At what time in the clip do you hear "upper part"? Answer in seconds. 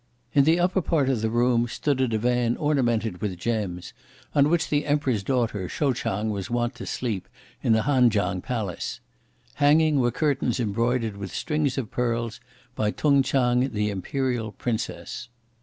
0.59-1.09